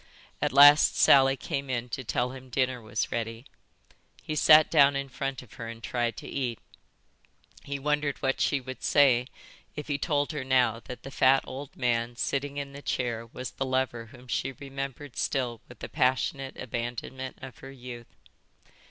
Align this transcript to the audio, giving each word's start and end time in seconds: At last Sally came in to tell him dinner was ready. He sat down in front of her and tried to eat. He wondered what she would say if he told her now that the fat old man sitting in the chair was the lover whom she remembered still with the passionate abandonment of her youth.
At 0.41 0.51
last 0.51 0.95
Sally 0.95 1.37
came 1.37 1.69
in 1.69 1.87
to 1.89 2.03
tell 2.03 2.31
him 2.31 2.49
dinner 2.49 2.81
was 2.81 3.11
ready. 3.11 3.45
He 4.23 4.33
sat 4.35 4.71
down 4.71 4.95
in 4.95 5.09
front 5.09 5.43
of 5.43 5.53
her 5.61 5.67
and 5.67 5.83
tried 5.83 6.17
to 6.17 6.27
eat. 6.27 6.57
He 7.63 7.77
wondered 7.77 8.17
what 8.17 8.41
she 8.41 8.59
would 8.59 8.81
say 8.81 9.27
if 9.75 9.87
he 9.89 9.99
told 9.99 10.31
her 10.31 10.43
now 10.43 10.79
that 10.85 11.03
the 11.03 11.11
fat 11.11 11.43
old 11.45 11.75
man 11.77 12.15
sitting 12.15 12.57
in 12.57 12.73
the 12.73 12.81
chair 12.81 13.27
was 13.27 13.51
the 13.51 13.63
lover 13.67 14.07
whom 14.07 14.27
she 14.27 14.53
remembered 14.53 15.17
still 15.17 15.61
with 15.69 15.77
the 15.77 15.87
passionate 15.87 16.57
abandonment 16.57 17.37
of 17.43 17.59
her 17.59 17.71
youth. 17.71 18.07